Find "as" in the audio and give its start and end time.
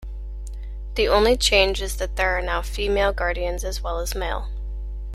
3.63-3.81, 3.99-4.15